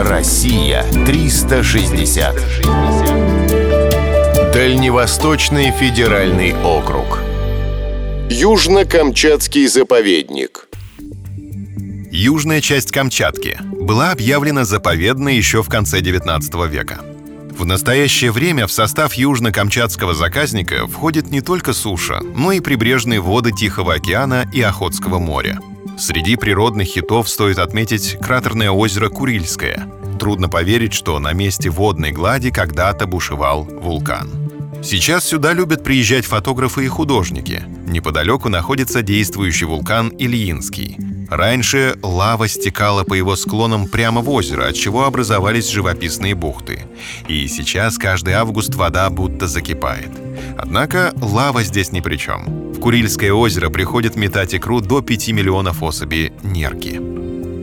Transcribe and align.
Россия 0.00 0.84
360. 1.06 2.36
Дальневосточный 4.52 5.72
федеральный 5.72 6.54
округ. 6.62 7.18
Южно-Камчатский 8.30 9.66
заповедник. 9.66 10.68
Южная 12.12 12.60
часть 12.60 12.92
Камчатки 12.92 13.58
была 13.60 14.12
объявлена 14.12 14.64
заповедной 14.64 15.34
еще 15.34 15.64
в 15.64 15.68
конце 15.68 16.00
19 16.00 16.54
века. 16.70 17.00
В 17.50 17.64
настоящее 17.66 18.30
время 18.30 18.68
в 18.68 18.72
состав 18.72 19.14
Южно-Камчатского 19.18 20.14
заказника 20.14 20.86
входит 20.86 21.32
не 21.32 21.40
только 21.40 21.72
суша, 21.72 22.20
но 22.36 22.52
и 22.52 22.60
прибрежные 22.60 23.18
воды 23.18 23.50
Тихого 23.50 23.94
океана 23.94 24.48
и 24.54 24.62
Охотского 24.62 25.18
моря. 25.18 25.58
Среди 25.98 26.36
природных 26.36 26.86
хитов 26.86 27.28
стоит 27.28 27.58
отметить 27.58 28.18
кратерное 28.22 28.70
озеро 28.70 29.08
Курильское. 29.08 29.90
Трудно 30.20 30.48
поверить, 30.48 30.94
что 30.94 31.18
на 31.18 31.32
месте 31.32 31.70
водной 31.70 32.12
глади 32.12 32.50
когда-то 32.50 33.06
бушевал 33.06 33.64
вулкан. 33.64 34.30
Сейчас 34.80 35.24
сюда 35.24 35.52
любят 35.52 35.82
приезжать 35.82 36.24
фотографы 36.24 36.84
и 36.84 36.88
художники. 36.88 37.64
Неподалеку 37.88 38.48
находится 38.48 39.02
действующий 39.02 39.64
вулкан 39.64 40.10
Ильинский. 40.10 40.96
Раньше 41.28 41.98
лава 42.02 42.46
стекала 42.46 43.02
по 43.02 43.14
его 43.14 43.34
склонам 43.34 43.88
прямо 43.88 44.20
в 44.20 44.30
озеро, 44.30 44.68
от 44.68 44.76
чего 44.76 45.04
образовались 45.04 45.68
живописные 45.68 46.36
бухты. 46.36 46.84
И 47.26 47.48
сейчас 47.48 47.98
каждый 47.98 48.34
август 48.34 48.74
вода 48.76 49.10
будто 49.10 49.48
закипает. 49.48 50.27
Однако 50.56 51.12
лава 51.20 51.62
здесь 51.62 51.92
ни 51.92 52.00
при 52.00 52.16
чем. 52.16 52.72
В 52.72 52.80
Курильское 52.80 53.32
озеро 53.32 53.70
приходит 53.70 54.16
метать 54.16 54.54
икру 54.54 54.80
до 54.80 55.02
5 55.02 55.28
миллионов 55.28 55.82
особей 55.82 56.32
нерки. 56.42 57.00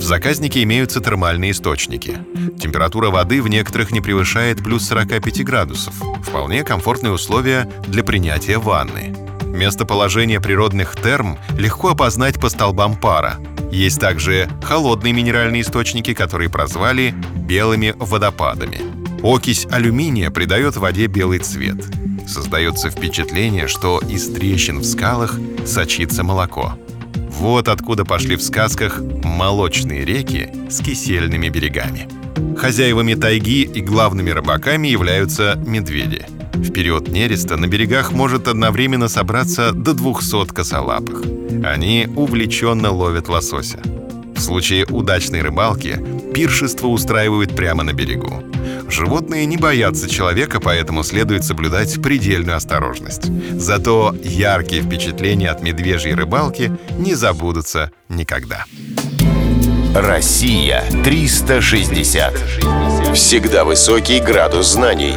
В 0.00 0.02
заказнике 0.02 0.62
имеются 0.62 1.00
термальные 1.00 1.50
источники. 1.50 2.16
Температура 2.58 3.10
воды 3.10 3.42
в 3.42 3.48
некоторых 3.48 3.90
не 3.90 4.00
превышает 4.00 4.62
плюс 4.62 4.86
45 4.88 5.44
градусов. 5.44 5.94
Вполне 6.22 6.64
комфортные 6.64 7.12
условия 7.12 7.70
для 7.86 8.02
принятия 8.02 8.58
ванны. 8.58 9.14
Местоположение 9.44 10.40
природных 10.40 10.96
терм 10.96 11.38
легко 11.58 11.90
опознать 11.90 12.40
по 12.40 12.48
столбам 12.48 12.96
пара. 12.96 13.36
Есть 13.70 14.00
также 14.00 14.48
холодные 14.62 15.12
минеральные 15.12 15.62
источники, 15.62 16.14
которые 16.14 16.48
прозвали 16.48 17.14
белыми 17.36 17.94
водопадами. 17.98 18.80
Окись 19.22 19.66
алюминия 19.70 20.30
придает 20.30 20.76
воде 20.76 21.06
белый 21.06 21.38
цвет. 21.38 21.76
Создается 22.26 22.90
впечатление, 22.90 23.68
что 23.68 24.00
из 24.08 24.28
трещин 24.28 24.78
в 24.78 24.84
скалах 24.84 25.38
сочится 25.66 26.22
молоко. 26.22 26.78
Вот 27.38 27.68
откуда 27.68 28.04
пошли 28.04 28.36
в 28.36 28.42
сказках 28.42 29.00
молочные 29.24 30.04
реки 30.04 30.50
с 30.68 30.80
кисельными 30.80 31.48
берегами. 31.48 32.08
Хозяевами 32.56 33.14
тайги 33.14 33.62
и 33.62 33.80
главными 33.80 34.30
рыбаками 34.30 34.88
являются 34.88 35.54
медведи– 35.66 36.26
в 36.60 36.72
период 36.72 37.08
нереста 37.08 37.56
на 37.56 37.66
берегах 37.66 38.12
может 38.12 38.46
одновременно 38.46 39.08
собраться 39.08 39.72
до 39.72 39.94
200 39.94 40.52
косолапых. 40.52 41.22
Они 41.64 42.06
увлеченно 42.14 42.90
ловят 42.90 43.28
лосося. 43.28 43.80
В 44.36 44.40
случае 44.40 44.84
удачной 44.86 45.40
рыбалки 45.40 45.98
пиршество 46.34 46.88
устраивают 46.88 47.56
прямо 47.56 47.82
на 47.82 47.94
берегу. 47.94 48.42
Животные 48.90 49.46
не 49.46 49.56
боятся 49.56 50.08
человека, 50.08 50.60
поэтому 50.60 51.02
следует 51.04 51.44
соблюдать 51.44 52.02
предельную 52.02 52.56
осторожность. 52.56 53.30
Зато 53.52 54.14
яркие 54.22 54.82
впечатления 54.82 55.50
от 55.50 55.62
медвежьей 55.62 56.14
рыбалки 56.14 56.76
не 56.98 57.14
забудутся 57.14 57.92
никогда. 58.08 58.64
Россия 59.94 60.84
360. 61.04 62.34
Всегда 63.14 63.64
высокий 63.64 64.20
градус 64.20 64.72
знаний. 64.72 65.14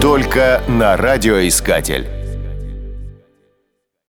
Только 0.00 0.62
на 0.68 0.96
радиоискатель. 0.96 2.19